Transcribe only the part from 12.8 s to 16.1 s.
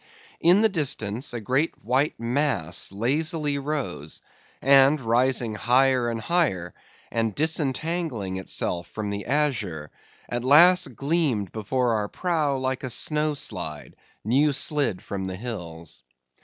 a snow slide, new slid from the hills.